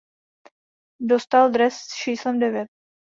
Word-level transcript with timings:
Dostal 1.13 1.51
dres 1.51 1.75
s 1.81 1.93
číslem 1.95 2.39
devět. 2.39 2.67